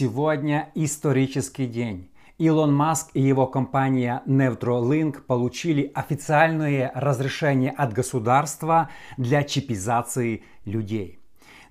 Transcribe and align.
Сегодня 0.00 0.70
исторический 0.74 1.66
день. 1.66 2.08
Илон 2.38 2.74
Маск 2.74 3.10
и 3.12 3.20
его 3.20 3.46
компания 3.46 4.22
Neuralink 4.26 5.20
получили 5.20 5.92
официальное 5.94 6.90
разрешение 6.94 7.70
от 7.70 7.92
государства 7.92 8.88
для 9.18 9.42
чипизации 9.42 10.42
людей. 10.64 11.19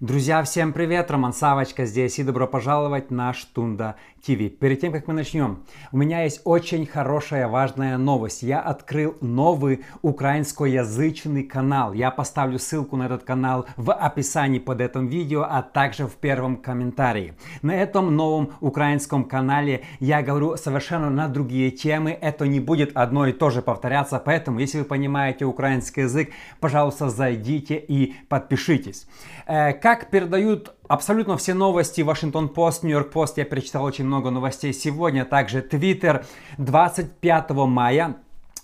Друзья, 0.01 0.41
всем 0.43 0.71
привет! 0.71 1.11
Роман 1.11 1.33
Савочка 1.33 1.85
здесь 1.85 2.19
и 2.19 2.23
добро 2.23 2.47
пожаловать 2.47 3.11
на 3.11 3.33
Штунда 3.33 3.97
ТВ. 4.21 4.49
Перед 4.57 4.79
тем, 4.79 4.93
как 4.93 5.07
мы 5.07 5.13
начнем, 5.13 5.65
у 5.91 5.97
меня 5.97 6.23
есть 6.23 6.39
очень 6.45 6.85
хорошая, 6.85 7.49
важная 7.49 7.97
новость. 7.97 8.41
Я 8.41 8.61
открыл 8.61 9.17
новый 9.19 9.83
украинскоязычный 10.01 11.43
канал. 11.43 11.91
Я 11.91 12.11
поставлю 12.11 12.59
ссылку 12.59 12.95
на 12.95 13.07
этот 13.07 13.23
канал 13.23 13.65
в 13.75 13.93
описании 13.93 14.59
под 14.59 14.79
этим 14.79 15.07
видео, 15.07 15.41
а 15.49 15.61
также 15.61 16.07
в 16.07 16.15
первом 16.15 16.55
комментарии. 16.55 17.33
На 17.61 17.75
этом 17.75 18.15
новом 18.15 18.51
украинском 18.61 19.25
канале 19.25 19.83
я 19.99 20.21
говорю 20.21 20.55
совершенно 20.55 21.09
на 21.09 21.27
другие 21.27 21.71
темы. 21.71 22.11
Это 22.11 22.47
не 22.47 22.61
будет 22.61 22.95
одно 22.95 23.27
и 23.27 23.33
то 23.33 23.49
же 23.49 23.61
повторяться, 23.61 24.21
поэтому, 24.23 24.59
если 24.59 24.79
вы 24.79 24.85
понимаете 24.85 25.43
украинский 25.43 26.03
язык, 26.03 26.29
пожалуйста, 26.61 27.09
зайдите 27.09 27.75
и 27.75 28.15
подпишитесь. 28.29 29.07
Э, 29.45 29.73
как 29.95 30.11
передают 30.11 30.75
абсолютно 30.87 31.35
все 31.35 31.55
новости 31.55 32.01
Вашингтон 32.01 32.49
Пост, 32.49 32.83
Нью-Йорк 32.83 33.09
Пост, 33.09 33.39
я 33.39 33.43
перечитал 33.43 33.83
очень 33.83 34.05
много 34.05 34.29
новостей 34.29 34.71
сегодня, 34.71 35.25
также 35.25 35.63
Твиттер 35.63 36.27
25 36.59 37.49
мая 37.49 38.17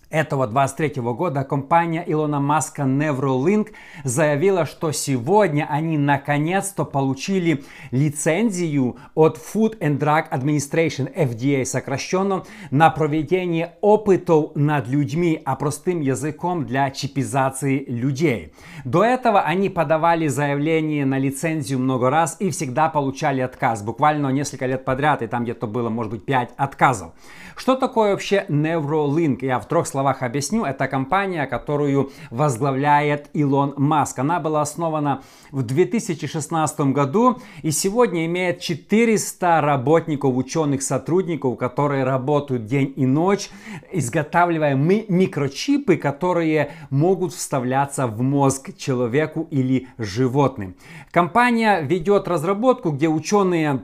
этого 0.09 0.47
23 0.47 1.01
года 1.01 1.43
компания 1.43 2.03
Илона 2.05 2.39
Маска 2.39 2.83
Neuralink 2.83 3.69
заявила, 4.03 4.65
что 4.65 4.91
сегодня 4.91 5.67
они 5.69 5.97
наконец-то 5.97 6.85
получили 6.85 7.63
лицензию 7.91 8.97
от 9.13 9.37
Food 9.37 9.79
and 9.79 9.97
Drug 9.97 10.29
Administration, 10.31 11.13
FDA 11.13 11.65
сокращенно, 11.65 12.43
на 12.71 12.89
проведение 12.89 13.75
опытов 13.81 14.55
над 14.55 14.87
людьми, 14.87 15.41
а 15.45 15.55
простым 15.55 16.01
языком 16.01 16.65
для 16.65 16.91
чипизации 16.91 17.85
людей. 17.85 18.53
До 18.83 19.03
этого 19.03 19.41
они 19.41 19.69
подавали 19.69 20.27
заявление 20.27 21.05
на 21.05 21.17
лицензию 21.17 21.79
много 21.79 22.09
раз 22.09 22.37
и 22.39 22.49
всегда 22.49 22.89
получали 22.89 23.41
отказ, 23.41 23.83
буквально 23.83 24.27
несколько 24.27 24.65
лет 24.65 24.85
подряд, 24.85 25.21
и 25.21 25.27
там 25.27 25.43
где-то 25.43 25.67
было, 25.67 25.89
может 25.89 26.11
быть, 26.11 26.25
5 26.25 26.51
отказов. 26.57 27.13
Что 27.55 27.75
такое 27.75 28.11
вообще 28.11 28.45
Neuralink? 28.49 29.37
Я 29.41 29.59
в 29.59 29.67
трех 29.67 29.87
словах 29.95 30.23
объясню. 30.23 30.65
Это 30.65 30.89
компания, 30.89 31.47
которую 31.47 32.11
возглавляет 32.29 33.29
Илон 33.31 33.73
Маск. 33.77 34.19
Она 34.19 34.41
была 34.41 34.61
основана 34.61 35.21
в 35.51 35.63
2016 35.63 36.79
году 36.91 37.39
и 37.61 37.71
сегодня 37.71 38.25
имеет 38.25 38.59
400 38.59 39.61
работников, 39.61 40.35
ученых, 40.35 40.83
сотрудников, 40.83 41.57
которые 41.57 42.03
работают 42.03 42.65
день 42.65 42.91
и 42.97 43.05
ночь, 43.05 43.49
изготавливая 43.93 44.75
микрочипы, 44.75 45.95
которые 45.95 46.73
могут 46.89 47.31
вставляться 47.31 48.05
в 48.07 48.21
мозг 48.21 48.75
человеку 48.75 49.47
или 49.49 49.87
животным. 49.97 50.75
Компания 51.11 51.79
ведет 51.79 52.27
разработку, 52.27 52.91
где 52.91 53.07
ученые 53.07 53.83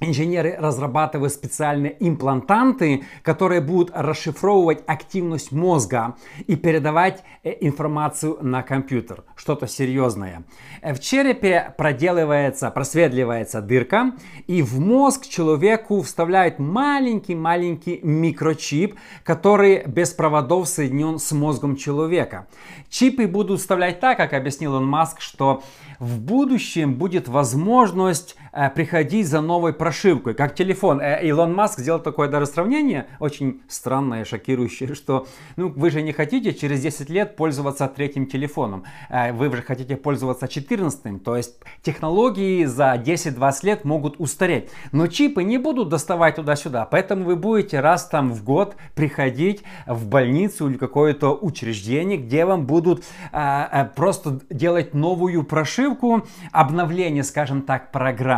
Инженеры 0.00 0.56
разрабатывают 0.58 1.32
специальные 1.32 1.96
имплантанты, 2.00 3.04
которые 3.22 3.60
будут 3.60 3.92
расшифровывать 3.94 4.82
активность 4.86 5.52
мозга 5.52 6.16
и 6.48 6.56
передавать 6.56 7.22
э, 7.44 7.54
информацию 7.60 8.36
на 8.40 8.64
компьютер. 8.64 9.22
Что-то 9.36 9.68
серьезное. 9.68 10.42
В 10.82 10.98
черепе 10.98 11.72
проделывается, 11.78 12.70
просветливается 12.72 13.62
дырка, 13.62 14.14
и 14.48 14.62
в 14.62 14.80
мозг 14.80 15.28
человеку 15.28 16.02
вставляют 16.02 16.58
маленький-маленький 16.58 18.00
микрочип, 18.02 18.96
который 19.22 19.84
без 19.86 20.10
проводов 20.10 20.66
соединен 20.66 21.20
с 21.20 21.30
мозгом 21.30 21.76
человека. 21.76 22.48
Чипы 22.88 23.28
будут 23.28 23.60
вставлять 23.60 24.00
так, 24.00 24.16
как 24.16 24.32
объяснил 24.32 24.74
он 24.74 24.84
Маск, 24.84 25.20
что 25.20 25.62
в 26.00 26.18
будущем 26.18 26.94
будет 26.94 27.28
возможность 27.28 28.34
э, 28.36 28.41
приходить 28.74 29.28
за 29.28 29.40
новой 29.40 29.72
прошивкой, 29.72 30.34
как 30.34 30.54
телефон. 30.54 31.00
Э, 31.00 31.20
Илон 31.22 31.54
Маск 31.54 31.78
сделал 31.78 32.00
такое 32.00 32.28
даже 32.28 32.46
сравнение, 32.46 33.06
очень 33.20 33.62
странное, 33.68 34.24
шокирующее, 34.24 34.94
что 34.94 35.26
ну, 35.56 35.68
вы 35.68 35.90
же 35.90 36.02
не 36.02 36.12
хотите 36.12 36.52
через 36.52 36.80
10 36.82 37.10
лет 37.10 37.36
пользоваться 37.36 37.88
третьим 37.88 38.26
телефоном, 38.26 38.84
э, 39.08 39.32
вы 39.32 39.54
же 39.54 39.62
хотите 39.62 39.96
пользоваться 39.96 40.48
14 40.48 41.22
то 41.22 41.36
есть 41.36 41.56
технологии 41.82 42.64
за 42.64 42.94
10-20 42.94 43.66
лет 43.66 43.84
могут 43.84 44.16
устареть, 44.18 44.70
но 44.92 45.06
чипы 45.06 45.44
не 45.44 45.58
будут 45.58 45.88
доставать 45.88 46.36
туда-сюда, 46.36 46.84
поэтому 46.84 47.24
вы 47.24 47.36
будете 47.36 47.80
раз 47.80 48.08
там 48.08 48.32
в 48.32 48.44
год 48.44 48.76
приходить 48.94 49.62
в 49.86 50.06
больницу 50.06 50.68
или 50.68 50.76
какое-то 50.76 51.34
учреждение, 51.34 52.18
где 52.18 52.44
вам 52.44 52.66
будут 52.66 53.04
э, 53.32 53.86
просто 53.94 54.40
делать 54.50 54.94
новую 54.94 55.44
прошивку, 55.44 55.92
ссылку 55.92 56.26
обновления, 56.52 57.22
скажем 57.22 57.62
так, 57.62 57.90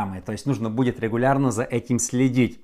программы. 0.05 0.21
То 0.21 0.33
есть 0.33 0.47
нужно 0.47 0.71
будет 0.71 1.01
регулярно 1.01 1.51
за 1.51 1.63
этим 1.63 1.99
следить. 1.99 2.61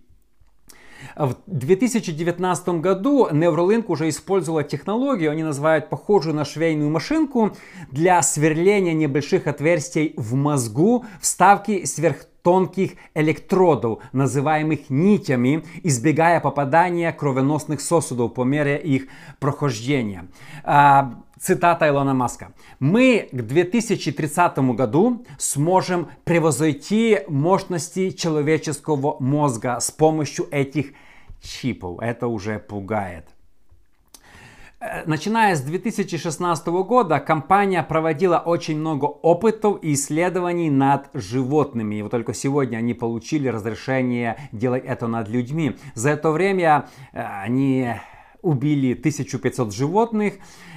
В 1.16 1.34
2019 1.46 2.80
году 2.80 3.26
Neuralink 3.30 3.86
уже 3.88 4.10
использовала 4.10 4.62
технологию, 4.62 5.30
они 5.30 5.42
называют 5.42 5.88
похожую 5.88 6.34
на 6.34 6.44
швейную 6.44 6.90
машинку, 6.90 7.56
для 7.90 8.20
сверления 8.22 8.92
небольших 8.92 9.46
отверстий 9.46 10.12
в 10.18 10.34
мозгу, 10.34 11.06
вставки 11.20 11.86
сверхтонких 11.86 12.92
электродов, 13.14 14.00
называемых 14.12 14.90
нитями, 14.90 15.64
избегая 15.82 16.38
попадания 16.38 17.10
кровеносных 17.12 17.80
сосудов 17.80 18.34
по 18.34 18.44
мере 18.44 18.76
их 18.76 19.06
прохождения. 19.38 20.28
Цитата 21.40 21.88
Илона 21.88 22.12
Маска. 22.12 22.52
Мы 22.80 23.30
к 23.32 23.42
2030 23.42 24.58
году 24.76 25.24
сможем 25.38 26.08
превзойти 26.24 27.20
мощности 27.28 28.10
человеческого 28.10 29.16
мозга 29.20 29.80
с 29.80 29.90
помощью 29.90 30.48
этих 30.50 30.92
чипов. 31.40 31.98
Это 32.02 32.26
уже 32.26 32.58
пугает. 32.58 33.26
Э, 34.80 35.02
начиная 35.06 35.56
с 35.56 35.62
2016 35.62 36.66
года 36.66 37.18
компания 37.20 37.82
проводила 37.82 38.36
очень 38.36 38.78
много 38.78 39.06
опытов 39.06 39.78
и 39.80 39.94
исследований 39.94 40.68
над 40.68 41.08
животными. 41.14 41.94
И 41.94 42.02
вот 42.02 42.10
только 42.10 42.34
сегодня 42.34 42.76
они 42.76 42.92
получили 42.92 43.48
разрешение 43.48 44.36
делать 44.52 44.84
это 44.84 45.06
над 45.06 45.30
людьми. 45.30 45.74
За 45.94 46.10
это 46.10 46.32
время 46.32 46.90
э, 47.14 47.22
они 47.22 47.94
убили 48.42 48.94
1500 48.94 49.74
животных, 49.74 50.34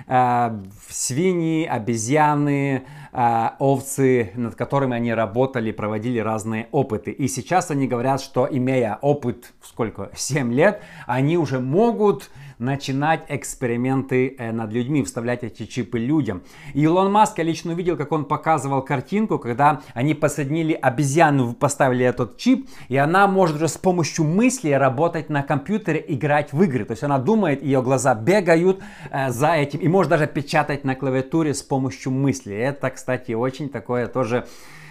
э, 0.07 0.61
свиньи, 0.89 1.65
обезьяны, 1.65 2.83
э, 3.11 3.49
овцы, 3.59 4.31
над 4.35 4.55
которыми 4.55 4.95
они 4.95 5.13
работали, 5.13 5.71
проводили 5.71 6.19
разные 6.19 6.67
опыты. 6.71 7.11
И 7.11 7.27
сейчас 7.27 7.71
они 7.71 7.87
говорят, 7.87 8.21
что 8.21 8.47
имея 8.49 8.97
опыт, 9.01 9.53
сколько, 9.61 10.09
7 10.15 10.53
лет, 10.53 10.81
они 11.07 11.37
уже 11.37 11.59
могут 11.59 12.29
начинать 12.63 13.25
эксперименты 13.29 14.35
э, 14.37 14.51
над 14.51 14.71
людьми, 14.71 15.03
вставлять 15.03 15.43
эти 15.43 15.65
чипы 15.65 15.99
людям. 15.99 16.41
Илон 16.73 17.11
Маск, 17.11 17.37
я 17.37 17.43
лично 17.43 17.73
увидел, 17.73 17.97
как 17.97 18.11
он 18.11 18.25
показывал 18.25 18.81
картинку, 18.81 19.37
когда 19.37 19.81
они 19.93 20.13
посадили 20.13 20.73
обезьяну, 20.73 21.53
поставили 21.53 22.05
этот 22.05 22.37
чип, 22.37 22.67
и 22.87 22.97
она 22.97 23.27
может 23.27 23.57
уже 23.57 23.67
с 23.67 23.77
помощью 23.77 24.25
мысли 24.25 24.71
работать 24.71 25.29
на 25.29 25.43
компьютере, 25.43 26.03
играть 26.07 26.53
в 26.53 26.61
игры. 26.63 26.85
То 26.85 26.91
есть 26.91 27.03
она 27.03 27.19
думает, 27.19 27.61
ее 27.63 27.81
глаза 27.81 28.15
бегают 28.15 28.81
э, 29.11 29.29
за 29.29 29.53
этим, 29.53 29.79
и 29.79 29.87
может 29.87 30.09
даже 30.09 30.27
печатать 30.27 30.83
на 30.83 30.95
клавиатуре 30.95 31.53
с 31.53 31.61
помощью 31.61 32.11
мысли. 32.11 32.55
Это, 32.55 32.89
кстати, 32.89 33.33
очень 33.33 33.69
такое 33.69 34.07
тоже 34.07 34.47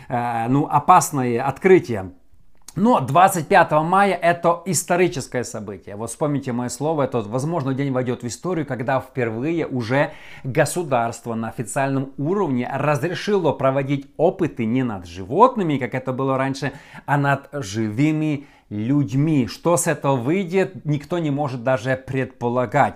э, 0.09 0.49
ну, 0.49 0.67
опасное 0.67 1.43
открытие. 1.43 2.13
Но 2.75 3.01
25 3.01 3.71
мая 3.83 4.15
это 4.15 4.63
историческое 4.65 5.45
событие. 5.45 5.95
Вот 5.95 6.09
вспомните 6.09 6.53
мое 6.53 6.71
слово, 6.71 7.03
это, 7.03 7.21
возможно, 7.21 7.75
день 7.75 7.93
войдет 7.93 8.23
в 8.23 8.27
историю, 8.27 8.65
когда 8.65 8.99
впервые 8.99 9.67
уже 9.67 10.13
государство 10.43 11.35
на 11.35 11.49
официальном 11.49 12.13
уровне 12.17 12.67
разрешило 12.73 13.53
проводить 13.53 14.07
опыты 14.17 14.65
не 14.65 14.85
над 14.85 15.07
животными, 15.07 15.77
как 15.77 15.95
это 15.95 16.15
было 16.15 16.39
раньше, 16.39 16.73
а 17.05 17.19
над 17.19 17.51
живыми 17.53 18.47
людьми. 18.73 19.47
Что 19.47 19.77
с 19.77 19.87
этого 19.87 20.17
выйдет, 20.17 20.85
никто 20.85 21.19
не 21.19 21.31
может 21.31 21.63
даже 21.63 21.97
предполагать. 21.97 22.95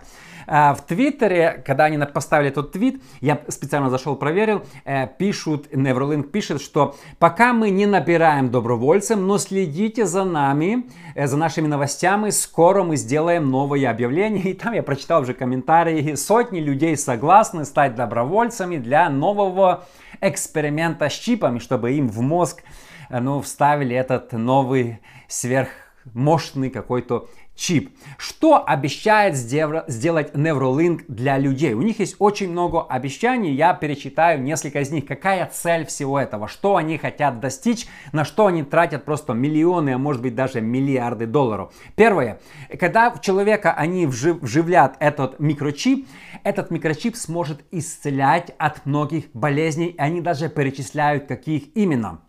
А, 0.49 0.75
в 0.75 0.83
Твиттере, 0.83 1.63
когда 1.67 1.85
они 1.85 1.99
поставили 1.99 2.51
этот 2.51 2.73
твит, 2.73 3.03
я 3.21 3.41
специально 3.49 3.91
зашел, 3.91 4.15
проверил, 4.15 4.63
э, 4.85 5.09
пишут, 5.19 5.67
Neuralink 5.73 6.25
пишет, 6.25 6.63
что 6.63 6.95
пока 7.19 7.53
мы 7.53 7.71
не 7.71 7.87
набираем 7.87 8.51
добровольцев, 8.51 9.19
но 9.19 9.39
следите 9.39 10.07
за 10.07 10.25
нами, 10.25 10.87
э, 11.17 11.27
за 11.27 11.37
нашими 11.37 11.67
новостями, 11.67 12.31
скоро 12.31 12.85
мы 12.85 12.97
сделаем 12.97 13.51
новое 13.51 13.91
объявление. 13.91 14.51
И 14.51 14.55
там 14.55 14.73
я 14.73 14.85
прочитал 14.85 15.23
уже 15.23 15.35
комментарии, 15.35 16.15
сотни 16.15 16.61
людей 16.61 16.97
согласны 16.97 17.65
стать 17.65 17.97
добровольцами 17.97 18.77
для 18.77 19.11
нового 19.11 19.85
эксперимента 20.21 21.09
с 21.09 21.13
чипами, 21.13 21.59
чтобы 21.59 21.93
им 21.93 22.09
в 22.09 22.21
мозг 22.21 22.63
э, 23.11 23.19
ну, 23.19 23.41
вставили 23.41 23.97
этот 23.97 24.33
новый 24.33 25.01
сверхмощный 25.29 26.71
какой-то 26.71 27.29
чип. 27.57 27.97
Что 28.19 28.63
обещает 28.65 29.35
сделать 29.35 30.35
Neuralink 30.35 31.05
для 31.09 31.39
людей? 31.39 31.73
У 31.73 31.81
них 31.81 31.99
есть 32.01 32.17
очень 32.19 32.51
много 32.51 32.83
обещаний, 32.83 33.55
я 33.55 33.73
перечитаю 33.73 34.43
несколько 34.43 34.81
из 34.81 34.91
них. 34.91 35.07
Какая 35.07 35.47
цель 35.47 35.87
всего 35.87 36.21
этого? 36.21 36.49
Что 36.49 36.77
они 36.77 36.99
хотят 36.99 37.41
достичь? 37.41 37.87
На 38.13 38.25
что 38.25 38.47
они 38.47 38.63
тратят 38.63 39.05
просто 39.05 39.33
миллионы, 39.33 39.95
а 39.95 39.99
может 39.99 40.23
быть 40.23 40.35
даже 40.35 40.61
миллиарды 40.61 41.27
долларов? 41.27 41.73
Первое. 41.97 42.41
Когда 42.79 43.11
в 43.11 43.23
человека 43.23 43.73
они 43.73 44.07
вжив, 44.07 44.43
вживлят 44.43 44.97
этот 45.01 45.41
микрочип, 45.41 46.07
этот 46.45 46.71
микрочип 46.71 47.17
сможет 47.17 47.65
исцелять 47.71 48.53
от 48.59 48.85
многих 48.85 49.33
болезней. 49.33 49.95
Они 49.97 50.21
даже 50.21 50.51
перечисляют, 50.51 51.27
каких 51.27 51.75
именно. 51.75 52.21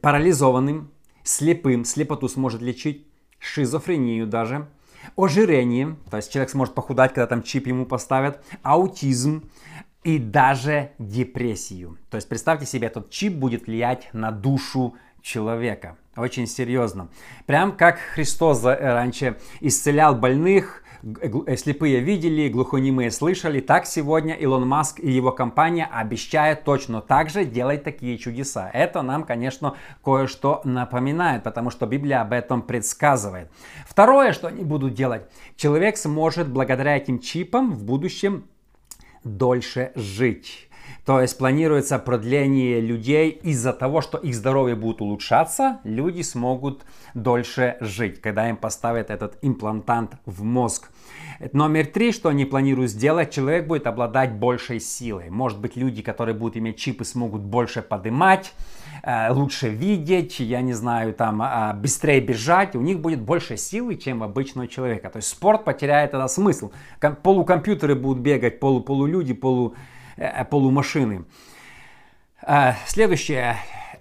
Парализованным, 0.00 0.90
слепым, 1.22 1.84
слепоту 1.84 2.28
сможет 2.28 2.62
лечить, 2.62 3.06
шизофрению 3.38 4.26
даже, 4.26 4.68
ожирение, 5.16 5.96
то 6.10 6.16
есть 6.16 6.32
человек 6.32 6.50
сможет 6.50 6.74
похудать, 6.74 7.14
когда 7.14 7.26
там 7.26 7.42
чип 7.42 7.66
ему 7.66 7.86
поставят, 7.86 8.42
аутизм 8.62 9.48
и 10.04 10.18
даже 10.18 10.90
депрессию. 10.98 11.98
То 12.10 12.16
есть 12.16 12.28
представьте 12.28 12.66
себе, 12.66 12.88
этот 12.88 13.10
чип 13.10 13.34
будет 13.34 13.66
влиять 13.66 14.08
на 14.12 14.30
душу 14.30 14.94
человека. 15.22 15.96
Очень 16.16 16.46
серьезно. 16.46 17.08
Прям 17.46 17.76
как 17.76 17.98
Христос 17.98 18.64
раньше 18.64 19.38
исцелял 19.60 20.14
больных, 20.16 20.82
Э, 20.82 20.87
слепые 21.02 22.00
видели, 22.00 22.48
глухонемые 22.48 23.10
слышали. 23.10 23.60
Так 23.60 23.86
сегодня 23.86 24.34
Илон 24.34 24.66
Маск 24.66 25.00
и 25.00 25.10
его 25.10 25.32
компания 25.32 25.88
обещают 25.90 26.64
точно 26.64 27.00
так 27.00 27.30
же 27.30 27.44
делать 27.44 27.84
такие 27.84 28.18
чудеса. 28.18 28.70
Это 28.72 29.02
нам, 29.02 29.24
конечно, 29.24 29.76
кое-что 30.04 30.60
напоминает, 30.64 31.42
потому 31.42 31.70
что 31.70 31.86
Библия 31.86 32.20
об 32.20 32.32
этом 32.32 32.62
предсказывает. 32.62 33.50
Второе, 33.86 34.32
что 34.32 34.48
они 34.48 34.64
будут 34.64 34.94
делать. 34.94 35.22
Человек 35.56 35.96
сможет 35.96 36.48
благодаря 36.48 36.96
этим 36.96 37.18
чипам 37.18 37.72
в 37.72 37.84
будущем 37.84 38.44
дольше 39.24 39.92
жить. 39.94 40.67
То 41.08 41.22
есть 41.22 41.38
планируется 41.38 41.98
продление 41.98 42.80
людей 42.80 43.30
из-за 43.30 43.72
того, 43.72 44.02
что 44.02 44.18
их 44.18 44.34
здоровье 44.34 44.76
будет 44.76 45.00
улучшаться, 45.00 45.80
люди 45.82 46.20
смогут 46.20 46.82
дольше 47.14 47.78
жить, 47.80 48.20
когда 48.20 48.48
им 48.50 48.56
поставят 48.56 49.10
этот 49.10 49.38
имплантант 49.40 50.16
в 50.26 50.42
мозг. 50.42 50.90
Номер 51.52 51.86
три, 51.86 52.12
что 52.12 52.28
они 52.28 52.44
планируют 52.44 52.90
сделать, 52.90 53.30
человек 53.30 53.66
будет 53.66 53.86
обладать 53.86 54.32
большей 54.32 54.80
силой. 54.80 55.30
Может 55.30 55.60
быть, 55.60 55.76
люди, 55.76 56.02
которые 56.02 56.34
будут 56.34 56.56
иметь 56.56 56.76
чипы, 56.76 57.04
смогут 57.04 57.40
больше 57.40 57.80
поднимать, 57.80 58.52
э, 59.02 59.32
лучше 59.32 59.68
видеть, 59.70 60.40
я 60.40 60.60
не 60.60 60.74
знаю, 60.74 61.14
там, 61.14 61.40
а, 61.40 61.72
быстрее 61.72 62.20
бежать, 62.20 62.76
у 62.76 62.80
них 62.80 63.00
будет 63.00 63.20
больше 63.20 63.56
силы, 63.56 63.94
чем 63.94 64.22
обычного 64.22 64.68
человека. 64.68 65.08
То 65.10 65.18
есть 65.18 65.28
спорт 65.28 65.64
потеряет 65.64 66.12
этот 66.12 66.30
смысл. 66.30 66.70
Полукомпьютеры 67.22 67.94
будут 67.94 68.18
бегать, 68.18 68.60
полу 68.60 68.80
полулюди, 68.80 69.32
полу 69.32 69.74
Э, 69.74 69.76
полумашины. 70.50 71.24
Э, 72.46 72.72
следующее. 72.86 73.56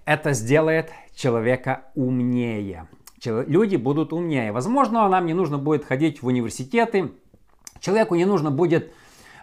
Это 0.05 0.33
сделает 0.33 0.91
человека 1.15 1.83
умнее. 1.95 2.87
Люди 3.25 3.75
будут 3.75 4.13
умнее. 4.13 4.51
Возможно, 4.51 5.07
нам 5.09 5.25
не 5.25 5.33
нужно 5.33 5.57
будет 5.57 5.83
ходить 5.83 6.21
в 6.21 6.27
университеты. 6.27 7.11
Человеку 7.79 8.15
не 8.15 8.25
нужно 8.25 8.51
будет 8.51 8.93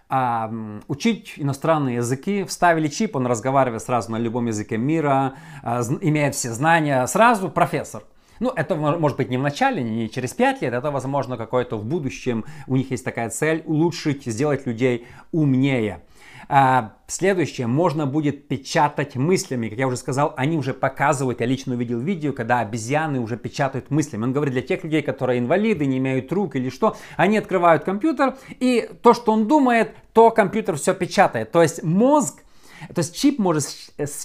а, 0.08 0.52
учить 0.86 1.34
иностранные 1.36 1.96
языки. 1.96 2.44
Вставили 2.44 2.88
чип, 2.88 3.16
он 3.16 3.26
разговаривает 3.26 3.82
сразу 3.82 4.12
на 4.12 4.16
любом 4.16 4.46
языке 4.46 4.76
мира, 4.76 5.34
а, 5.62 5.82
имеет 6.00 6.34
все 6.34 6.52
знания. 6.52 7.04
Сразу 7.06 7.50
профессор. 7.50 8.04
Ну, 8.40 8.50
это 8.50 8.74
может 8.74 9.16
быть 9.16 9.30
не 9.30 9.38
в 9.38 9.42
начале, 9.42 9.82
не 9.82 10.10
через 10.10 10.34
5 10.34 10.62
лет, 10.62 10.74
это 10.74 10.90
возможно 10.90 11.36
какое-то 11.36 11.76
в 11.76 11.84
будущем. 11.84 12.44
У 12.66 12.76
них 12.76 12.90
есть 12.90 13.04
такая 13.04 13.30
цель 13.30 13.62
улучшить, 13.64 14.24
сделать 14.24 14.66
людей 14.66 15.06
умнее. 15.30 16.02
А, 16.48 16.96
следующее, 17.06 17.66
можно 17.66 18.06
будет 18.06 18.48
печатать 18.48 19.16
мыслями. 19.16 19.68
Как 19.68 19.78
я 19.78 19.86
уже 19.86 19.96
сказал, 19.96 20.34
они 20.36 20.56
уже 20.56 20.74
показывают, 20.74 21.40
я 21.40 21.46
лично 21.46 21.74
увидел 21.74 21.98
видео, 21.98 22.32
когда 22.32 22.60
обезьяны 22.60 23.20
уже 23.20 23.36
печатают 23.36 23.90
мыслями. 23.90 24.24
Он 24.24 24.32
говорит, 24.32 24.52
для 24.52 24.62
тех 24.62 24.84
людей, 24.84 25.02
которые 25.02 25.38
инвалиды, 25.38 25.86
не 25.86 25.98
имеют 25.98 26.32
рук 26.32 26.56
или 26.56 26.68
что, 26.68 26.96
они 27.16 27.38
открывают 27.38 27.84
компьютер, 27.84 28.36
и 28.60 28.90
то, 29.02 29.14
что 29.14 29.32
он 29.32 29.46
думает, 29.46 29.94
то 30.12 30.30
компьютер 30.30 30.76
все 30.76 30.94
печатает. 30.94 31.50
То 31.52 31.62
есть 31.62 31.82
мозг, 31.82 32.42
то 32.94 33.00
есть 33.00 33.16
чип 33.16 33.38
может 33.38 33.66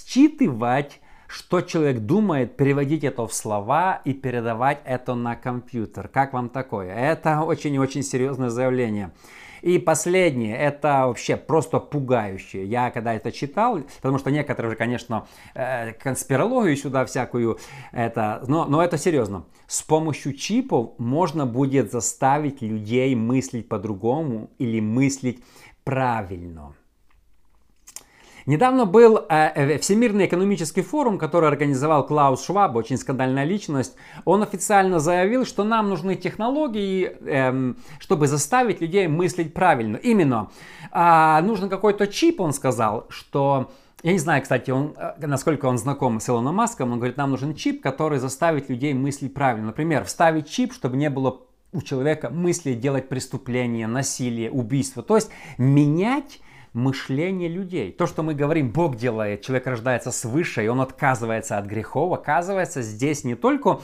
считывать 0.06 1.00
что 1.30 1.60
человек 1.60 2.00
думает, 2.00 2.56
переводить 2.56 3.04
это 3.04 3.24
в 3.24 3.32
слова 3.32 4.00
и 4.04 4.12
передавать 4.12 4.80
это 4.84 5.14
на 5.14 5.36
компьютер. 5.36 6.08
Как 6.08 6.32
вам 6.32 6.48
такое? 6.48 6.92
Это 6.92 7.42
очень-очень 7.42 8.02
серьезное 8.02 8.50
заявление. 8.50 9.12
И 9.62 9.78
последнее, 9.78 10.56
это 10.56 11.06
вообще 11.06 11.36
просто 11.36 11.78
пугающее. 11.78 12.64
Я 12.64 12.90
когда 12.90 13.14
это 13.14 13.32
читал, 13.32 13.80
потому 13.96 14.18
что 14.18 14.30
некоторые 14.30 14.70
же, 14.70 14.76
конечно, 14.76 15.26
э, 15.54 15.92
конспирологию 15.92 16.76
сюда 16.76 17.04
всякую, 17.04 17.58
это, 17.92 18.42
но, 18.46 18.64
но 18.64 18.82
это 18.82 18.98
серьезно. 18.98 19.44
С 19.66 19.82
помощью 19.82 20.32
чипов 20.34 20.98
можно 20.98 21.46
будет 21.46 21.92
заставить 21.92 22.62
людей 22.62 23.14
мыслить 23.14 23.68
по-другому 23.68 24.50
или 24.58 24.80
мыслить 24.80 25.42
правильно. 25.84 26.74
Недавно 28.46 28.86
был 28.86 29.18
э, 29.28 29.52
э, 29.54 29.78
Всемирный 29.78 30.26
экономический 30.26 30.82
форум, 30.82 31.18
который 31.18 31.48
организовал 31.48 32.06
Клаус 32.06 32.44
Шваб, 32.44 32.76
очень 32.76 32.96
скандальная 32.96 33.44
личность. 33.44 33.94
Он 34.24 34.42
официально 34.42 34.98
заявил, 34.98 35.44
что 35.44 35.64
нам 35.64 35.88
нужны 35.88 36.16
технологии, 36.16 37.16
э, 37.26 37.74
чтобы 37.98 38.26
заставить 38.26 38.80
людей 38.80 39.08
мыслить 39.08 39.54
правильно. 39.54 39.96
Именно 39.96 40.50
э, 40.92 41.40
нужен 41.42 41.68
какой-то 41.68 42.06
чип, 42.06 42.40
он 42.40 42.52
сказал, 42.52 43.06
что 43.08 43.70
я 44.02 44.12
не 44.12 44.18
знаю, 44.18 44.42
кстати, 44.42 44.70
он, 44.70 44.94
э, 44.96 45.26
насколько 45.26 45.66
он 45.66 45.76
знаком 45.76 46.20
с 46.20 46.28
Илоном 46.28 46.54
Маском, 46.54 46.92
он 46.92 46.98
говорит, 46.98 47.18
нам 47.18 47.30
нужен 47.30 47.54
чип, 47.54 47.82
который 47.82 48.18
заставит 48.18 48.70
людей 48.70 48.94
мыслить 48.94 49.34
правильно. 49.34 49.68
Например, 49.68 50.04
вставить 50.04 50.48
чип, 50.48 50.72
чтобы 50.72 50.96
не 50.96 51.10
было 51.10 51.40
у 51.72 51.82
человека 51.82 52.30
мысли 52.30 52.74
делать 52.74 53.08
преступления, 53.08 53.86
насилие, 53.86 54.50
убийство. 54.50 55.02
То 55.02 55.16
есть 55.16 55.30
менять 55.58 56.40
мышление 56.72 57.48
людей. 57.48 57.92
То, 57.92 58.06
что 58.06 58.22
мы 58.22 58.34
говорим, 58.34 58.70
Бог 58.70 58.96
делает, 58.96 59.42
человек 59.42 59.66
рождается 59.66 60.12
свыше, 60.12 60.64
и 60.64 60.68
он 60.68 60.80
отказывается 60.80 61.58
от 61.58 61.66
грехов, 61.66 62.12
оказывается, 62.12 62.82
здесь 62.82 63.24
не 63.24 63.34
только 63.34 63.80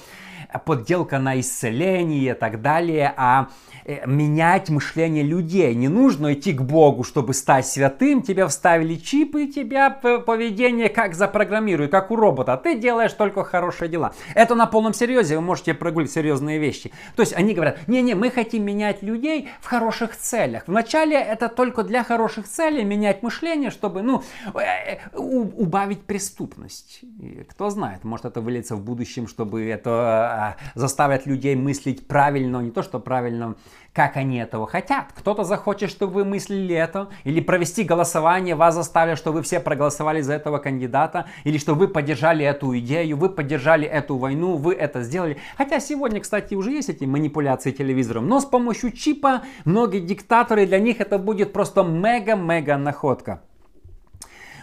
подделка 0.65 1.19
на 1.19 1.39
исцеление 1.41 2.31
и 2.31 2.35
так 2.35 2.63
далее, 2.63 3.13
а 3.17 3.49
Э, 3.89 4.05
менять 4.05 4.69
мышление 4.69 5.23
людей. 5.23 5.73
Не 5.77 5.87
нужно 5.87 6.35
идти 6.35 6.53
к 6.53 6.61
Богу, 6.61 7.05
чтобы 7.05 7.35
стать 7.35 7.69
святым. 7.69 8.21
Тебе 8.21 8.45
вставили 8.49 8.97
чипы, 8.97 9.45
и 9.45 9.53
тебя 9.53 9.91
поведение 9.91 10.89
как 10.89 11.15
запрограммируют, 11.15 11.93
как 11.93 12.11
у 12.11 12.17
робота. 12.17 12.57
Ты 12.57 12.77
делаешь 12.77 13.13
только 13.13 13.45
хорошие 13.45 13.89
дела. 13.89 14.13
Это 14.35 14.57
на 14.57 14.67
полном 14.67 14.93
серьезе, 14.93 15.37
вы 15.37 15.43
можете 15.43 15.73
прогулить 15.73 16.11
серьезные 16.11 16.59
вещи. 16.59 16.91
То 17.15 17.23
есть 17.23 17.33
они 17.33 17.55
говорят, 17.55 17.87
не-не, 17.87 18.17
мы 18.17 18.31
хотим 18.31 18.65
менять 18.65 19.05
людей 19.05 19.51
в 19.61 19.67
хороших 19.67 20.17
целях. 20.17 20.65
Вначале 20.67 21.17
это 21.17 21.49
только 21.49 21.85
для 21.85 22.03
хороших 22.03 22.49
целей, 22.49 22.76
менять 22.85 23.23
мышление, 23.23 23.71
чтобы, 23.71 24.03
ну, 24.03 24.23
э, 24.55 24.99
убавить 25.15 26.03
преступность. 26.03 27.01
И 27.21 27.45
кто 27.49 27.71
знает, 27.71 28.05
может 28.05 28.27
это 28.27 28.41
выльется 28.41 28.77
в 28.77 28.85
будущем, 28.85 29.29
чтобы 29.29 29.67
это 29.67 29.91
а, 29.91 30.57
заставить 30.75 31.27
людей 31.27 31.55
мыслить 31.57 32.07
правильно, 32.07 32.59
не 32.59 32.71
то 32.71 32.83
что 32.83 32.99
правильно, 32.99 33.57
как 33.97 34.19
они 34.19 34.37
этого 34.37 34.67
хотят. 34.67 35.07
Кто-то 35.15 35.45
захочет, 35.45 35.91
чтобы 35.91 36.13
вы 36.13 36.25
мыслили 36.27 36.75
это, 36.75 37.09
или 37.25 37.41
провести 37.41 37.83
голосование, 37.83 38.55
вас 38.55 38.75
заставят, 38.75 39.17
что 39.17 39.33
вы 39.33 39.43
все 39.43 39.59
проголосовали 39.59 40.21
за 40.21 40.35
этого 40.35 40.59
кандидата, 40.59 41.27
или 41.45 41.57
что 41.57 41.75
вы 41.75 41.89
поддержали 41.89 42.45
эту 42.45 42.77
идею, 42.79 43.17
вы 43.17 43.31
поддержали 43.31 43.87
эту 43.87 44.19
войну, 44.19 44.57
вы 44.57 44.75
это 44.75 45.03
сделали. 45.03 45.39
Хотя 45.57 45.81
сегодня, 45.81 46.21
кстати, 46.21 46.55
уже 46.55 46.73
есть 46.73 46.91
эти 46.91 47.05
манипуляции 47.05 47.71
телевизором, 47.71 48.29
но 48.29 48.41
с 48.41 48.45
помощью 48.45 48.93
чипа 48.93 49.43
многие 49.65 50.01
диктаторы, 50.01 50.67
для 50.67 50.79
них 50.79 51.01
это 51.01 51.19
будет 51.19 51.55
просто 51.55 51.83
мега-мега 51.83 52.66
находка. 52.75 53.43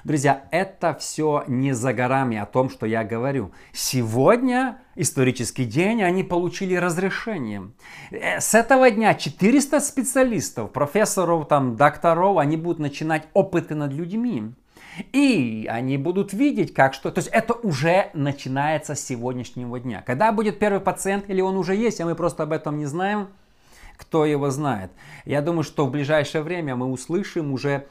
Друзья, 0.03 0.43
это 0.51 0.93
все 1.00 1.45
не 1.48 1.72
за 1.72 1.93
горами 1.93 2.38
о 2.38 2.45
том, 2.45 2.69
что 2.69 2.86
я 2.86 3.05
говорю. 3.05 3.53
Сегодня 3.72 4.79
исторический 4.95 5.63
день, 5.63 6.03
они 6.03 6.24
получили 6.24 6.75
разрешение. 6.75 7.72
Э, 8.12 8.41
с 8.41 8.53
этого 8.53 8.91
дня 8.91 9.13
400 9.13 9.79
специалистов, 9.79 10.74
профессоров, 10.74 11.48
там, 11.48 11.77
докторов, 11.77 12.38
они 12.38 12.57
будут 12.57 12.79
начинать 12.79 13.24
опыты 13.33 13.75
над 13.75 13.93
людьми. 13.93 14.51
И 15.13 15.67
они 15.72 15.98
будут 15.98 16.33
видеть, 16.33 16.74
как 16.74 16.93
что... 16.93 17.10
То 17.10 17.19
есть 17.19 17.29
это 17.29 17.53
уже 17.53 18.10
начинается 18.13 18.95
с 18.95 19.03
сегодняшнего 19.03 19.79
дня. 19.79 20.03
Когда 20.05 20.33
будет 20.33 20.60
первый 20.60 20.81
пациент, 20.81 21.29
или 21.29 21.39
он 21.39 21.55
уже 21.55 21.75
есть, 21.75 22.01
а 22.01 22.05
мы 22.05 22.13
просто 22.13 22.43
об 22.43 22.51
этом 22.51 22.77
не 22.77 22.86
знаем, 22.86 23.29
кто 23.97 24.25
его 24.25 24.50
знает. 24.50 24.91
Я 25.25 25.41
думаю, 25.41 25.63
что 25.63 25.85
в 25.85 25.91
ближайшее 25.91 26.43
время 26.43 26.75
мы 26.75 26.88
услышим 26.91 27.51
уже 27.53 27.85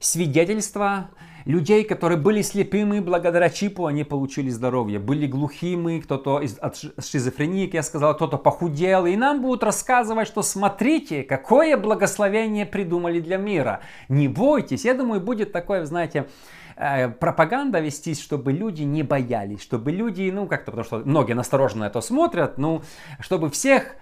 свидетельства 0.00 1.10
людей, 1.44 1.82
которые 1.84 2.18
были 2.18 2.42
слепыми, 2.42 3.00
благодаря 3.00 3.48
чипу 3.48 3.86
они 3.86 4.04
получили 4.04 4.50
здоровье. 4.50 4.98
Были 4.98 5.26
глухими, 5.26 5.98
кто-то 6.00 6.40
из, 6.40 6.58
от 6.58 6.76
шизофрении, 6.76 7.66
как 7.66 7.74
я 7.74 7.82
сказал, 7.82 8.14
кто-то 8.14 8.36
похудел. 8.36 9.06
И 9.06 9.16
нам 9.16 9.40
будут 9.40 9.64
рассказывать, 9.64 10.28
что 10.28 10.42
смотрите, 10.42 11.22
какое 11.22 11.76
благословение 11.76 12.66
придумали 12.66 13.20
для 13.20 13.38
мира. 13.38 13.80
Не 14.08 14.28
бойтесь. 14.28 14.84
Я 14.84 14.92
думаю, 14.92 15.22
будет 15.22 15.52
такое, 15.52 15.86
знаете, 15.86 16.28
э, 16.76 17.08
пропаганда 17.08 17.80
вестись, 17.80 18.20
чтобы 18.20 18.52
люди 18.52 18.82
не 18.82 19.02
боялись, 19.02 19.62
чтобы 19.62 19.90
люди, 19.90 20.30
ну 20.30 20.46
как-то, 20.46 20.70
потому 20.70 20.84
что 20.84 20.98
многие 20.98 21.32
настороженно 21.32 21.84
это 21.84 22.02
смотрят, 22.02 22.58
ну, 22.58 22.82
чтобы 23.20 23.48
всех 23.48 23.96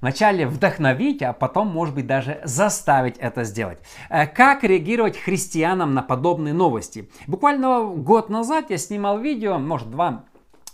Вначале 0.00 0.46
вдохновить, 0.46 1.22
а 1.22 1.32
потом, 1.32 1.68
может 1.68 1.94
быть, 1.94 2.06
даже 2.06 2.40
заставить 2.44 3.16
это 3.18 3.44
сделать. 3.44 3.78
Э, 4.08 4.26
как 4.26 4.62
реагировать 4.64 5.18
христианам 5.18 5.94
на 5.94 6.02
подобные 6.02 6.54
новости? 6.54 7.10
Буквально 7.26 7.84
год 7.84 8.30
назад 8.30 8.70
я 8.70 8.78
снимал 8.78 9.18
видео, 9.18 9.58
может 9.58 9.90
два, 9.90 10.24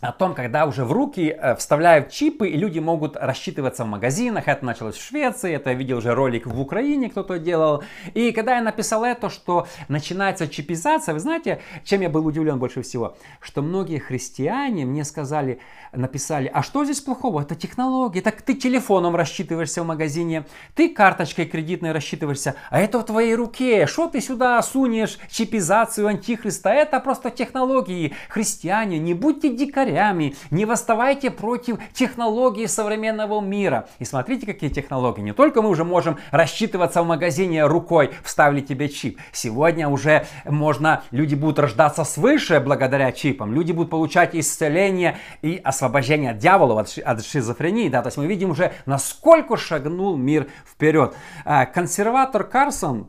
о 0.04 0.12
том, 0.12 0.34
когда 0.34 0.66
уже 0.66 0.84
в 0.84 0.92
руки 0.92 1.34
э, 1.36 1.56
вставляют 1.56 2.10
чипы, 2.10 2.48
и 2.48 2.56
люди 2.56 2.78
могут 2.78 3.16
рассчитываться 3.16 3.84
в 3.84 3.88
магазинах. 3.88 4.48
Это 4.48 4.64
началось 4.64 4.96
в 4.96 5.02
Швеции, 5.02 5.54
это 5.54 5.70
я 5.70 5.76
видел 5.76 5.98
уже 5.98 6.14
ролик 6.14 6.46
в 6.46 6.60
Украине 6.60 7.08
кто-то 7.08 7.38
делал. 7.38 7.82
И 8.12 8.32
когда 8.32 8.56
я 8.56 8.62
написал 8.62 9.04
это, 9.04 9.30
что 9.30 9.66
начинается 9.88 10.46
чипизация, 10.46 11.14
вы 11.14 11.20
знаете, 11.20 11.62
чем 11.84 12.02
я 12.02 12.10
был 12.10 12.26
удивлен 12.26 12.58
больше 12.58 12.82
всего? 12.82 13.16
Что 13.40 13.62
многие 13.62 13.98
христиане 13.98 14.84
мне 14.84 15.04
сказали, 15.04 15.58
написали, 15.92 16.50
а 16.52 16.62
что 16.62 16.84
здесь 16.84 17.00
плохого? 17.00 17.40
Это 17.40 17.54
технологии, 17.54 18.20
так 18.20 18.42
ты 18.42 18.54
телефоном 18.54 19.16
рассчитываешься 19.16 19.82
в 19.82 19.86
магазине, 19.86 20.44
ты 20.74 20.90
карточкой 20.90 21.46
кредитной 21.46 21.92
рассчитываешься, 21.92 22.56
а 22.68 22.78
это 22.78 22.98
в 22.98 23.04
твоей 23.04 23.34
руке, 23.34 23.86
что 23.86 24.08
ты 24.08 24.20
сюда 24.20 24.60
сунешь 24.62 25.18
чипизацию 25.30 26.08
антихриста? 26.08 26.68
Это 26.68 27.00
просто 27.00 27.30
технологии. 27.30 28.12
Христиане, 28.28 28.98
не 28.98 29.14
будьте 29.14 29.48
дикарями 29.48 29.93
дикарями, 29.94 30.34
не 30.50 30.64
восставайте 30.64 31.30
против 31.30 31.78
технологий 31.92 32.66
современного 32.66 33.40
мира. 33.40 33.88
И 33.98 34.04
смотрите, 34.04 34.46
какие 34.46 34.70
технологии. 34.70 35.22
Не 35.22 35.32
только 35.32 35.62
мы 35.62 35.68
уже 35.68 35.84
можем 35.84 36.18
рассчитываться 36.30 37.02
в 37.02 37.06
магазине 37.06 37.64
рукой, 37.66 38.10
вставили 38.22 38.60
тебе 38.60 38.88
чип. 38.88 39.18
Сегодня 39.32 39.88
уже 39.88 40.26
можно, 40.44 41.02
люди 41.10 41.34
будут 41.34 41.58
рождаться 41.58 42.04
свыше 42.04 42.60
благодаря 42.60 43.12
чипам. 43.12 43.54
Люди 43.54 43.72
будут 43.72 43.90
получать 43.90 44.34
исцеление 44.34 45.18
и 45.42 45.60
освобождение 45.62 46.32
от 46.32 46.38
дьявола, 46.38 46.80
от, 46.80 46.98
от 46.98 47.24
шизофрении. 47.24 47.88
Да? 47.88 48.02
То 48.02 48.08
есть 48.08 48.16
мы 48.16 48.26
видим 48.26 48.50
уже, 48.50 48.72
насколько 48.86 49.56
шагнул 49.56 50.16
мир 50.16 50.48
вперед. 50.66 51.14
А, 51.44 51.66
консерватор 51.66 52.44
Карсон 52.44 53.08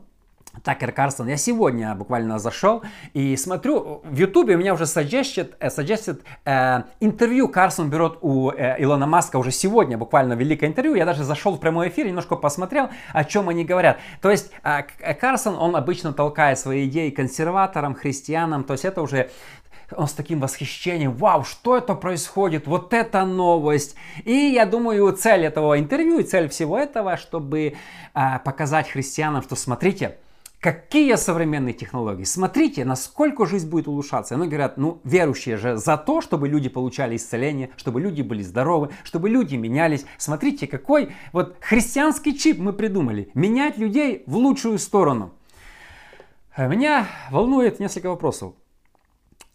Такер 0.62 0.92
Карсон. 0.92 1.28
Я 1.28 1.36
сегодня 1.36 1.94
буквально 1.94 2.38
зашел 2.38 2.82
и 3.14 3.36
смотрю, 3.36 4.02
в 4.04 4.16
Ютубе 4.16 4.56
у 4.56 4.58
меня 4.58 4.74
уже 4.74 4.84
suggested, 4.84 5.58
suggested 5.60 6.22
э, 6.44 6.82
интервью 7.00 7.48
Карсон 7.48 7.90
берет 7.90 8.18
у 8.20 8.50
э, 8.50 8.76
Илона 8.82 9.06
Маска 9.06 9.36
уже 9.36 9.50
сегодня, 9.50 9.98
буквально 9.98 10.34
великое 10.34 10.66
интервью. 10.66 10.94
Я 10.94 11.04
даже 11.04 11.24
зашел 11.24 11.56
в 11.56 11.60
прямой 11.60 11.88
эфир, 11.88 12.06
немножко 12.06 12.36
посмотрел, 12.36 12.90
о 13.12 13.24
чем 13.24 13.48
они 13.48 13.64
говорят. 13.64 13.98
То 14.20 14.30
есть 14.30 14.50
э, 14.62 14.82
Карсон, 15.14 15.56
он 15.56 15.76
обычно 15.76 16.12
толкает 16.12 16.58
свои 16.58 16.86
идеи 16.86 17.10
консерваторам, 17.10 17.94
христианам, 17.94 18.64
то 18.64 18.72
есть 18.72 18.84
это 18.84 19.02
уже 19.02 19.30
он 19.94 20.08
с 20.08 20.12
таким 20.12 20.40
восхищением, 20.40 21.12
вау, 21.12 21.44
что 21.44 21.76
это 21.76 21.94
происходит, 21.94 22.66
вот 22.66 22.92
это 22.92 23.24
новость. 23.24 23.94
И 24.24 24.32
я 24.32 24.66
думаю, 24.66 25.12
цель 25.12 25.44
этого 25.44 25.78
интервью 25.78 26.18
и 26.18 26.24
цель 26.24 26.48
всего 26.48 26.78
этого, 26.78 27.16
чтобы 27.16 27.74
э, 28.14 28.38
показать 28.44 28.90
христианам, 28.90 29.42
что 29.42 29.54
смотрите, 29.54 30.16
Какие 30.66 31.14
современные 31.14 31.74
технологии? 31.74 32.24
Смотрите, 32.24 32.84
насколько 32.84 33.46
жизнь 33.46 33.70
будет 33.70 33.86
улучшаться. 33.86 34.34
Они 34.34 34.48
говорят, 34.48 34.78
ну, 34.78 35.00
верующие 35.04 35.58
же 35.58 35.76
за 35.76 35.96
то, 35.96 36.20
чтобы 36.20 36.48
люди 36.48 36.68
получали 36.68 37.14
исцеление, 37.14 37.70
чтобы 37.76 38.00
люди 38.00 38.22
были 38.22 38.42
здоровы, 38.42 38.90
чтобы 39.04 39.28
люди 39.28 39.54
менялись. 39.54 40.06
Смотрите, 40.18 40.66
какой 40.66 41.12
вот 41.32 41.56
христианский 41.60 42.36
чип 42.36 42.58
мы 42.58 42.72
придумали. 42.72 43.30
Менять 43.32 43.78
людей 43.78 44.24
в 44.26 44.38
лучшую 44.38 44.80
сторону. 44.80 45.34
Меня 46.58 47.06
волнует 47.30 47.78
несколько 47.78 48.08
вопросов. 48.08 48.54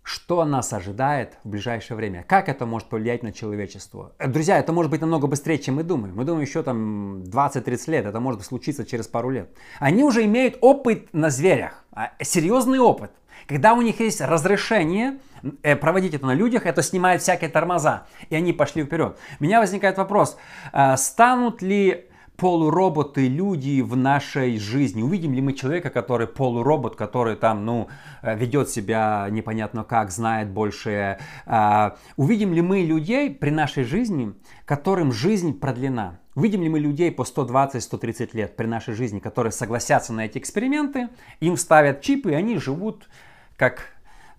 Что 0.03 0.45
нас 0.45 0.73
ожидает 0.73 1.37
в 1.43 1.49
ближайшее 1.49 1.95
время? 1.95 2.23
Как 2.27 2.49
это 2.49 2.65
может 2.65 2.89
повлиять 2.89 3.21
на 3.21 3.31
человечество? 3.31 4.13
Э, 4.17 4.27
друзья, 4.27 4.57
это 4.57 4.73
может 4.73 4.89
быть 4.89 5.01
намного 5.01 5.27
быстрее, 5.27 5.59
чем 5.59 5.75
мы 5.75 5.83
думаем. 5.83 6.15
Мы 6.15 6.25
думаем 6.25 6.43
еще 6.43 6.63
там 6.63 7.21
20-30 7.23 7.91
лет, 7.91 8.05
это 8.05 8.19
может 8.19 8.43
случиться 8.43 8.83
через 8.83 9.07
пару 9.07 9.29
лет. 9.29 9.49
Они 9.79 10.03
уже 10.03 10.25
имеют 10.25 10.57
опыт 10.61 11.13
на 11.13 11.29
зверях, 11.29 11.85
а, 11.91 12.11
серьезный 12.21 12.79
опыт. 12.79 13.11
Когда 13.47 13.73
у 13.73 13.81
них 13.81 13.99
есть 13.99 14.21
разрешение 14.21 15.19
э, 15.61 15.75
проводить 15.75 16.13
это 16.15 16.25
на 16.25 16.33
людях, 16.33 16.65
это 16.65 16.81
снимает 16.81 17.21
всякие 17.21 17.49
тормоза, 17.49 18.07
и 18.29 18.35
они 18.35 18.53
пошли 18.53 18.83
вперед. 18.83 19.17
У 19.39 19.43
меня 19.43 19.59
возникает 19.59 19.97
вопрос, 19.97 20.37
э, 20.73 20.97
станут 20.97 21.61
ли 21.61 22.07
полуроботы, 22.41 23.27
люди 23.27 23.81
в 23.81 23.95
нашей 23.95 24.57
жизни? 24.57 25.03
Увидим 25.03 25.31
ли 25.33 25.41
мы 25.41 25.53
человека, 25.53 25.91
который 25.91 26.25
полуробот, 26.25 26.95
который 26.95 27.35
там, 27.35 27.65
ну, 27.65 27.87
э, 28.23 28.35
ведет 28.35 28.67
себя 28.67 29.27
непонятно 29.29 29.83
как, 29.83 30.09
знает 30.09 30.49
больше? 30.49 31.19
А, 31.45 31.97
увидим 32.17 32.51
ли 32.53 32.61
мы 32.61 32.79
людей 32.79 33.29
при 33.29 33.51
нашей 33.51 33.83
жизни, 33.83 34.33
которым 34.65 35.11
жизнь 35.11 35.59
продлена? 35.59 36.19
Увидим 36.33 36.63
ли 36.63 36.69
мы 36.69 36.79
людей 36.79 37.11
по 37.11 37.21
120-130 37.21 38.31
лет 38.33 38.55
при 38.55 38.65
нашей 38.65 38.95
жизни, 38.95 39.19
которые 39.19 39.51
согласятся 39.51 40.11
на 40.11 40.25
эти 40.25 40.39
эксперименты, 40.39 41.09
им 41.41 41.57
ставят 41.57 42.01
чипы, 42.01 42.31
и 42.31 42.33
они 42.33 42.57
живут 42.57 43.07
как 43.55 43.83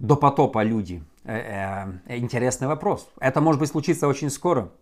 до 0.01 0.17
потопа 0.17 0.65
люди? 0.65 1.05
Э, 1.23 1.93
э, 2.09 2.19
интересный 2.19 2.67
вопрос. 2.67 3.09
Это 3.21 3.41
может 3.41 3.61
быть 3.61 3.71
случится 3.71 4.09
очень 4.09 4.31
скоро. 4.31 4.73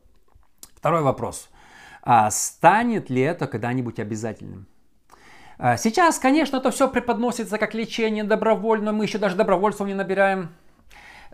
Второй 0.75 1.03
вопрос. 1.03 1.51
А 2.03 2.31
станет 2.31 3.11
ли 3.11 3.21
это 3.21 3.47
когда-нибудь 3.47 3.99
обязательным? 3.99 4.67
А 5.59 5.77
сейчас, 5.77 6.19
конечно, 6.19 6.57
это 6.57 6.71
все 6.71 6.89
преподносится 6.89 7.59
как 7.59 7.75
лечение 7.75 8.25
добровольно, 8.25 8.93
мы 8.93 9.05
еще 9.05 9.19
даже 9.19 9.37
добровольцев 9.37 9.87
не 9.87 9.95
набираем. 9.95 10.51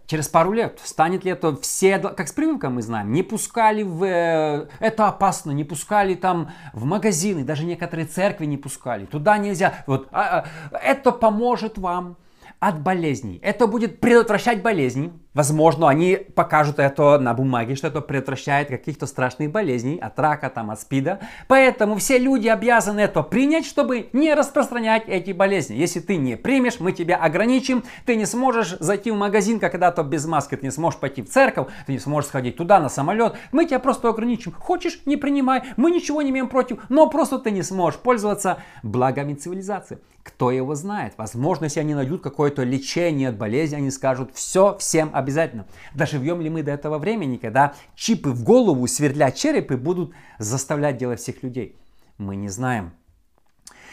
Через 0.07 0.29
пару 0.29 0.53
лет 0.53 0.81
станет 0.85 1.25
ли 1.25 1.33
это 1.33 1.57
все, 1.57 1.99
как 1.99 2.29
с 2.29 2.33
прививкой 2.33 2.71
мы 2.71 2.83
знаем, 2.83 3.13
не 3.13 3.25
пускали 3.25 3.83
в... 3.83 4.05
Э, 4.05 4.69
это 4.79 5.09
опасно, 5.09 5.51
не 5.51 5.65
пускали 5.65 6.15
там 6.15 6.53
в 6.73 6.85
магазины, 6.85 7.43
даже 7.43 7.65
некоторые 7.65 8.07
церкви 8.07 8.47
не 8.47 8.57
пускали, 8.57 9.07
туда 9.07 9.37
нельзя. 9.39 9.85
Вот, 9.87 10.09
а, 10.13 10.47
а, 10.71 10.79
это 10.79 11.11
поможет 11.11 11.77
вам 11.77 12.17
от 12.61 12.81
болезней. 12.81 13.41
Это 13.43 13.67
будет 13.67 14.01
предотвращать 14.01 14.63
болезни, 14.63 15.13
Возможно, 15.37 15.91
они 15.91 16.17
покажут 16.17 16.79
это 16.79 17.19
на 17.19 17.35
бумаге, 17.35 17.75
что 17.75 17.89
это 17.89 18.01
предотвращает 18.01 18.69
каких-то 18.69 19.05
страшных 19.05 19.51
болезней, 19.51 19.99
от 19.99 20.19
рака, 20.19 20.49
там, 20.49 20.71
от 20.71 20.81
спида. 20.81 21.21
Поэтому 21.47 21.97
все 21.97 22.17
люди 22.17 22.49
обязаны 22.49 23.01
это 23.01 23.23
принять, 23.23 23.67
чтобы 23.67 24.09
не 24.15 24.33
распространять 24.33 25.03
эти 25.09 25.33
болезни. 25.33 25.75
Если 25.75 26.01
ты 26.01 26.17
не 26.17 26.39
примешь, 26.39 26.81
мы 26.81 26.93
тебя 26.93 27.17
ограничим. 27.17 27.85
Ты 28.07 28.17
не 28.17 28.25
сможешь 28.25 28.79
зайти 28.81 29.11
в 29.11 29.17
магазин 29.17 29.61
когда-то 29.61 30.05
без 30.05 30.25
маски, 30.25 30.57
ты 30.57 30.65
не 30.65 30.73
сможешь 30.73 30.99
пойти 30.99 31.21
в 31.21 31.29
церковь, 31.29 31.67
ты 31.85 31.93
не 31.93 31.99
сможешь 31.99 32.29
сходить 32.29 32.57
туда 32.57 32.81
на 32.81 32.89
самолет. 32.89 33.35
Мы 33.53 33.67
тебя 33.67 33.79
просто 33.79 34.09
ограничим. 34.09 34.53
Хочешь, 34.59 35.03
не 35.05 35.19
принимай. 35.19 35.65
Мы 35.77 35.91
ничего 35.91 36.23
не 36.23 36.31
имеем 36.31 36.49
против, 36.49 36.79
но 36.89 37.11
просто 37.11 37.39
ты 37.39 37.51
не 37.51 37.63
сможешь 37.63 38.01
пользоваться 38.01 38.63
благами 38.83 39.35
цивилизации. 39.35 39.99
Кто 40.23 40.51
его 40.51 40.75
знает? 40.75 41.13
Возможно, 41.19 41.65
если 41.65 41.79
они 41.79 41.95
найдут 41.95 42.21
какое-то 42.21 42.65
лечение 42.65 43.29
от 43.29 43.37
болезни, 43.37 43.77
они 43.77 43.93
скажут, 43.93 44.31
все, 44.35 44.77
всем 44.79 45.11
обязательно 45.13 45.26
обязательно. 45.27 45.67
Доживем 45.95 46.41
ли 46.41 46.49
мы 46.49 46.63
до 46.63 46.71
этого 46.71 46.99
времени, 46.99 47.37
когда 47.37 47.75
чипы 47.97 48.31
в 48.31 48.45
голову, 48.45 48.87
сверля 48.87 49.31
черепы, 49.33 49.77
будут 49.77 50.15
заставлять 50.39 50.99
делать 50.99 51.21
всех 51.21 51.43
людей? 51.43 51.77
Мы 52.19 52.37
не 52.37 52.49
знаем. 52.49 52.93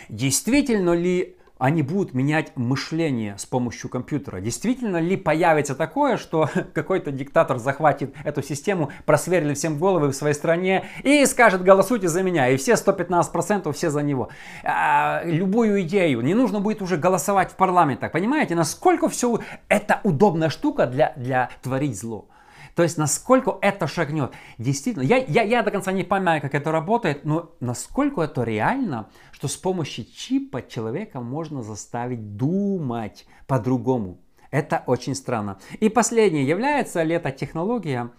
Действительно 0.10 0.94
ли 0.94 1.38
они 1.64 1.82
будут 1.82 2.14
менять 2.14 2.52
мышление 2.58 3.38
с 3.38 3.46
помощью 3.46 3.90
компьютера. 3.90 4.42
Действительно 4.42 4.98
ли 4.98 5.16
появится 5.16 5.76
такое, 5.76 6.18
что 6.18 6.50
какой-то 6.74 7.10
диктатор 7.10 7.58
захватит 7.58 8.14
эту 8.26 8.44
систему, 8.44 8.92
просверлит 9.06 9.58
всем 9.58 9.80
головы 9.80 10.10
в 10.10 10.14
своей 10.14 10.34
стране 10.34 10.84
и 11.04 11.26
скажет 11.26 11.64
голосуйте 11.64 12.10
за 12.10 12.22
меня, 12.22 12.50
и 12.50 12.58
все 12.58 12.74
115% 12.74 13.72
все 13.72 13.90
за 13.90 14.02
него. 14.02 14.28
А, 14.66 15.22
любую 15.24 15.84
идею, 15.84 16.20
не 16.20 16.34
нужно 16.34 16.60
будет 16.60 16.82
уже 16.82 16.98
голосовать 16.98 17.52
в 17.52 17.56
парламентах, 17.56 18.12
понимаете, 18.12 18.56
насколько 18.56 19.08
все 19.08 19.40
это 19.70 20.02
удобная 20.04 20.50
штука 20.50 20.86
для, 20.86 21.14
для 21.16 21.50
творить 21.62 21.98
зло. 21.98 22.28
То 22.76 22.84
есть, 22.84 22.98
насколько 22.98 23.58
это 23.62 23.88
шагнет. 23.88 24.34
Действительно, 24.58 25.04
я, 25.04 25.18
я, 25.18 25.44
я 25.44 25.62
до 25.62 25.72
конца 25.72 25.92
не 25.92 26.04
понимаю, 26.04 26.42
как 26.42 26.56
это 26.56 26.72
работает, 26.72 27.24
но 27.24 27.52
насколько 27.60 28.22
это 28.22 28.44
реально, 28.44 29.10
что 29.32 29.48
с 29.48 29.56
помощью 29.56 30.06
чипа 30.06 30.64
человека 30.64 31.20
можно 31.22 31.62
заставить 31.62 32.36
думать 32.36 33.28
по-другому. 33.46 34.20
Это 34.50 34.84
очень 34.88 35.16
странно. 35.16 35.60
И 35.80 35.90
последнее, 35.90 36.48
является 36.48 37.04
ли 37.04 37.16
эта 37.16 37.32
технология 37.32 38.12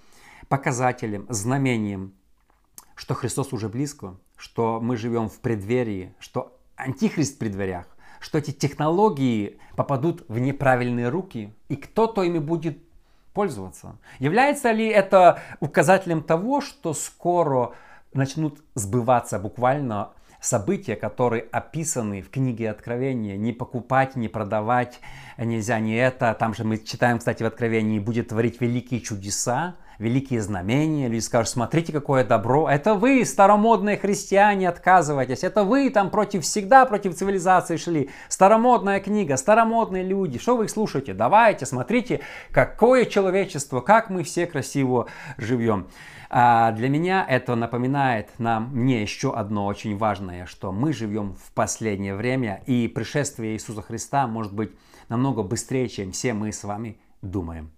показателем, 0.49 1.27
знамением, 1.29 2.15
что 2.95 3.15
Христос 3.15 3.53
уже 3.53 3.69
близко, 3.69 4.17
что 4.37 4.81
мы 4.81 4.97
живем 4.97 5.29
в 5.29 5.41
преддверии, 5.41 6.15
что 6.19 6.59
Антихрист 6.77 7.37
в 7.37 7.39
преддверях, 7.39 7.87
что 8.21 8.39
эти 8.39 8.51
технологии 8.51 9.59
попадут 9.77 10.25
в 10.29 10.39
неправильные 10.39 11.09
руки, 11.09 11.55
и 11.69 11.77
кто-то 11.77 12.23
ими 12.23 12.39
будет 12.39 12.79
пользоваться. 13.35 13.99
Является 14.19 14.71
ли 14.71 14.89
это 14.89 15.41
указателем 15.61 16.23
того, 16.23 16.61
что 16.63 16.95
скоро 16.95 17.75
начнут 18.15 18.61
сбываться 18.75 19.39
буквально 19.39 20.13
события, 20.41 20.95
которые 20.95 21.47
описаны 21.51 22.23
в 22.23 22.31
книге 22.31 22.71
Откровения. 22.71 23.37
Не 23.37 23.53
покупать, 23.53 24.15
не 24.15 24.29
продавать 24.29 25.01
нельзя, 25.39 25.81
не 25.81 25.97
это. 25.97 26.35
Там 26.39 26.55
же 26.55 26.65
мы 26.65 26.79
читаем, 26.79 27.19
кстати, 27.19 27.43
в 27.43 27.47
Откровении, 27.47 27.99
будет 27.99 28.29
творить 28.29 28.61
великие 28.61 29.01
чудеса, 29.01 29.77
великие 29.99 30.41
знамения. 30.41 31.09
Люди 31.09 31.21
скажут, 31.21 31.51
смотрите, 31.51 31.93
какое 31.93 32.25
добро. 32.25 32.69
Это 32.69 32.95
вы, 32.95 33.25
старомодные 33.25 33.97
христиане, 33.97 34.69
отказываетесь. 34.69 35.45
Это 35.45 35.65
вы 35.65 35.91
там 35.91 36.11
против 36.11 36.45
всегда, 36.45 36.85
против 36.87 37.15
цивилизации 37.15 37.77
шли. 37.77 38.11
Старомодная 38.29 39.01
книга, 39.01 39.37
старомодные 39.37 40.03
люди. 40.03 40.39
Что 40.39 40.57
вы 40.57 40.65
их 40.65 40.71
слушаете? 40.71 41.15
Давайте, 41.15 41.67
смотрите, 41.67 42.21
какое 42.51 43.05
человечество, 43.05 43.81
как 43.81 44.11
мы 44.11 44.23
все 44.23 44.47
красиво 44.47 45.09
живем. 45.37 45.89
А 46.37 46.73
для 46.73 46.89
меня 46.89 47.25
это 47.29 47.55
напоминает 47.55 48.31
нам, 48.39 48.71
мне 48.73 49.03
еще 49.03 49.33
одно 49.33 49.67
очень 49.67 49.97
важное, 49.97 50.47
что 50.47 50.73
мы 50.73 50.93
живем 50.93 51.35
в 51.35 51.53
последнее 51.53 52.17
время, 52.17 52.61
и 52.67 52.89
пришествие 52.89 53.53
Иисуса 53.55 53.83
Христа 53.83 54.27
может 54.27 54.53
быть 54.53 54.73
намного 55.09 55.45
быстрее, 55.45 55.89
чем 55.89 56.11
все 56.11 56.35
мы 56.35 56.53
с 56.53 56.65
вами 56.65 56.99
думаем. 57.23 57.71